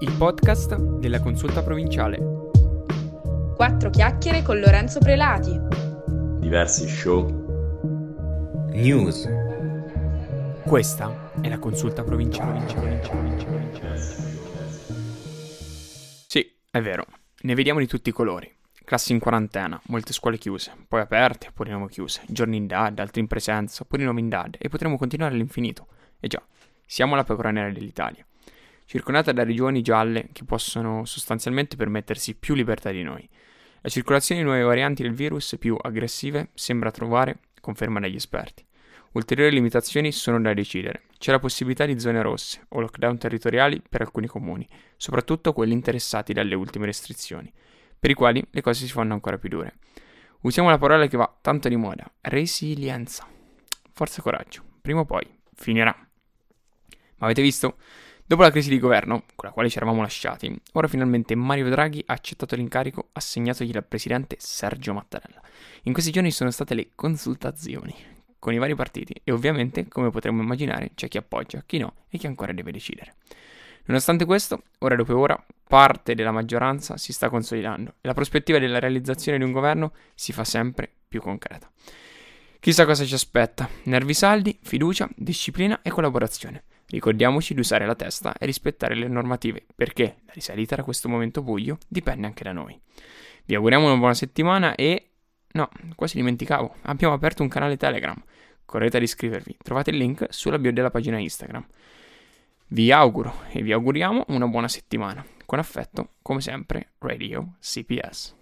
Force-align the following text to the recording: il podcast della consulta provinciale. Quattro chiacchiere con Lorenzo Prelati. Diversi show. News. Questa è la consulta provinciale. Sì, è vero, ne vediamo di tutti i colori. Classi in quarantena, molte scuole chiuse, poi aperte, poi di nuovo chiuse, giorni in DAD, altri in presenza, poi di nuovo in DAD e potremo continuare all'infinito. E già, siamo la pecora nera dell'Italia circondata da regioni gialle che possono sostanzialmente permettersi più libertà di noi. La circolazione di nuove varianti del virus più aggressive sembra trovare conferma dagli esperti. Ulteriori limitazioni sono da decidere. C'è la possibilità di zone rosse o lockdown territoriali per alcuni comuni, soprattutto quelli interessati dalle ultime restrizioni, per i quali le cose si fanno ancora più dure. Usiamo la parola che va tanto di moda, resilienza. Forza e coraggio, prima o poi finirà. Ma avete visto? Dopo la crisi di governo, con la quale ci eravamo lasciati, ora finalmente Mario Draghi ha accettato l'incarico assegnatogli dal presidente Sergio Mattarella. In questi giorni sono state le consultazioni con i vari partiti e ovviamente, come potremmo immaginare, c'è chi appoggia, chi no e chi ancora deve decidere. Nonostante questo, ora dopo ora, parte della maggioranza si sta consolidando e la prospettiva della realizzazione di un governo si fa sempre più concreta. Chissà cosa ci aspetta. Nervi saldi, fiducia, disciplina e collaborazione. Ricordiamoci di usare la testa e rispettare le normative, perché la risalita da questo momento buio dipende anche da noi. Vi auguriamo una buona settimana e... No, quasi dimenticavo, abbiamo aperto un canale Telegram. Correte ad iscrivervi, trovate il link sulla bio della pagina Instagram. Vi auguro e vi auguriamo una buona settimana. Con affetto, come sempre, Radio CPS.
il 0.00 0.12
podcast 0.18 0.74
della 0.74 1.20
consulta 1.20 1.62
provinciale. 1.62 2.18
Quattro 3.54 3.90
chiacchiere 3.90 4.42
con 4.42 4.58
Lorenzo 4.58 4.98
Prelati. 4.98 5.56
Diversi 6.40 6.88
show. 6.88 7.28
News. 8.72 9.28
Questa 10.64 11.30
è 11.40 11.48
la 11.48 11.58
consulta 11.60 12.02
provinciale. 12.02 12.66
Sì, 16.26 16.56
è 16.70 16.80
vero, 16.80 17.06
ne 17.42 17.54
vediamo 17.54 17.78
di 17.78 17.86
tutti 17.86 18.08
i 18.08 18.12
colori. 18.12 18.52
Classi 18.84 19.12
in 19.12 19.20
quarantena, 19.20 19.80
molte 19.86 20.12
scuole 20.12 20.38
chiuse, 20.38 20.72
poi 20.88 21.00
aperte, 21.00 21.50
poi 21.54 21.66
di 21.66 21.72
nuovo 21.72 21.86
chiuse, 21.86 22.22
giorni 22.26 22.56
in 22.56 22.66
DAD, 22.66 22.98
altri 22.98 23.20
in 23.20 23.28
presenza, 23.28 23.84
poi 23.84 23.98
di 23.98 24.04
nuovo 24.04 24.18
in 24.18 24.28
DAD 24.28 24.56
e 24.58 24.68
potremo 24.68 24.98
continuare 24.98 25.34
all'infinito. 25.34 25.86
E 26.18 26.26
già, 26.26 26.42
siamo 26.84 27.14
la 27.14 27.24
pecora 27.24 27.50
nera 27.50 27.70
dell'Italia 27.70 28.26
circondata 28.84 29.32
da 29.32 29.44
regioni 29.44 29.82
gialle 29.82 30.28
che 30.32 30.44
possono 30.44 31.04
sostanzialmente 31.04 31.76
permettersi 31.76 32.34
più 32.34 32.54
libertà 32.54 32.90
di 32.90 33.02
noi. 33.02 33.28
La 33.80 33.88
circolazione 33.88 34.40
di 34.40 34.46
nuove 34.46 34.62
varianti 34.62 35.02
del 35.02 35.12
virus 35.12 35.56
più 35.58 35.76
aggressive 35.80 36.48
sembra 36.54 36.90
trovare 36.90 37.38
conferma 37.60 38.00
dagli 38.00 38.16
esperti. 38.16 38.64
Ulteriori 39.12 39.54
limitazioni 39.54 40.10
sono 40.10 40.40
da 40.40 40.52
decidere. 40.54 41.02
C'è 41.18 41.30
la 41.30 41.38
possibilità 41.38 41.86
di 41.86 42.00
zone 42.00 42.20
rosse 42.20 42.66
o 42.70 42.80
lockdown 42.80 43.16
territoriali 43.16 43.80
per 43.88 44.00
alcuni 44.00 44.26
comuni, 44.26 44.66
soprattutto 44.96 45.52
quelli 45.52 45.72
interessati 45.72 46.32
dalle 46.32 46.54
ultime 46.54 46.86
restrizioni, 46.86 47.52
per 47.98 48.10
i 48.10 48.14
quali 48.14 48.44
le 48.50 48.60
cose 48.60 48.86
si 48.86 48.92
fanno 48.92 49.14
ancora 49.14 49.38
più 49.38 49.48
dure. 49.48 49.76
Usiamo 50.40 50.68
la 50.68 50.78
parola 50.78 51.06
che 51.06 51.16
va 51.16 51.32
tanto 51.40 51.68
di 51.68 51.76
moda, 51.76 52.10
resilienza. 52.22 53.26
Forza 53.92 54.18
e 54.18 54.22
coraggio, 54.22 54.62
prima 54.82 55.00
o 55.00 55.04
poi 55.04 55.24
finirà. 55.54 55.94
Ma 57.16 57.26
avete 57.26 57.40
visto? 57.40 57.76
Dopo 58.26 58.40
la 58.40 58.50
crisi 58.50 58.70
di 58.70 58.78
governo, 58.78 59.24
con 59.34 59.48
la 59.48 59.50
quale 59.50 59.68
ci 59.68 59.76
eravamo 59.76 60.00
lasciati, 60.00 60.50
ora 60.72 60.88
finalmente 60.88 61.34
Mario 61.34 61.68
Draghi 61.68 62.02
ha 62.06 62.14
accettato 62.14 62.56
l'incarico 62.56 63.10
assegnatogli 63.12 63.70
dal 63.70 63.84
presidente 63.84 64.36
Sergio 64.38 64.94
Mattarella. 64.94 65.42
In 65.82 65.92
questi 65.92 66.10
giorni 66.10 66.30
sono 66.30 66.50
state 66.50 66.74
le 66.74 66.88
consultazioni 66.94 67.94
con 68.38 68.54
i 68.54 68.58
vari 68.58 68.74
partiti 68.74 69.14
e 69.22 69.30
ovviamente, 69.30 69.88
come 69.88 70.08
potremmo 70.08 70.40
immaginare, 70.40 70.92
c'è 70.94 71.06
chi 71.06 71.18
appoggia, 71.18 71.62
chi 71.66 71.76
no 71.76 71.96
e 72.08 72.16
chi 72.16 72.26
ancora 72.26 72.54
deve 72.54 72.72
decidere. 72.72 73.16
Nonostante 73.84 74.24
questo, 74.24 74.62
ora 74.78 74.96
dopo 74.96 75.18
ora, 75.18 75.44
parte 75.68 76.14
della 76.14 76.32
maggioranza 76.32 76.96
si 76.96 77.12
sta 77.12 77.28
consolidando 77.28 77.96
e 78.00 78.08
la 78.08 78.14
prospettiva 78.14 78.58
della 78.58 78.78
realizzazione 78.78 79.36
di 79.36 79.44
un 79.44 79.52
governo 79.52 79.92
si 80.14 80.32
fa 80.32 80.44
sempre 80.44 80.90
più 81.06 81.20
concreta. 81.20 81.70
Chissà 82.58 82.86
cosa 82.86 83.04
ci 83.04 83.12
aspetta. 83.12 83.68
Nervi 83.82 84.14
saldi, 84.14 84.58
fiducia, 84.62 85.06
disciplina 85.14 85.82
e 85.82 85.90
collaborazione. 85.90 86.64
Ricordiamoci 86.94 87.54
di 87.54 87.60
usare 87.60 87.86
la 87.86 87.96
testa 87.96 88.34
e 88.38 88.46
rispettare 88.46 88.94
le 88.94 89.08
normative, 89.08 89.66
perché 89.74 90.18
la 90.26 90.32
risalita 90.32 90.76
da 90.76 90.84
questo 90.84 91.08
momento 91.08 91.42
buio 91.42 91.76
dipende 91.88 92.24
anche 92.28 92.44
da 92.44 92.52
noi. 92.52 92.80
Vi 93.46 93.56
auguriamo 93.56 93.86
una 93.86 93.96
buona 93.96 94.14
settimana 94.14 94.76
e... 94.76 95.08
No, 95.54 95.68
quasi 95.96 96.16
dimenticavo, 96.16 96.76
abbiamo 96.82 97.12
aperto 97.12 97.42
un 97.42 97.48
canale 97.48 97.76
Telegram. 97.76 98.14
Correte 98.64 98.98
ad 98.98 99.02
iscrivervi, 99.02 99.56
trovate 99.60 99.90
il 99.90 99.96
link 99.96 100.26
sulla 100.30 100.56
bio 100.56 100.72
della 100.72 100.90
pagina 100.90 101.18
Instagram. 101.18 101.66
Vi 102.68 102.92
auguro 102.92 103.42
e 103.50 103.60
vi 103.60 103.72
auguriamo 103.72 104.26
una 104.28 104.46
buona 104.46 104.68
settimana. 104.68 105.26
Con 105.44 105.58
affetto, 105.58 106.10
come 106.22 106.40
sempre, 106.40 106.92
Radio 106.98 107.56
CPS. 107.60 108.36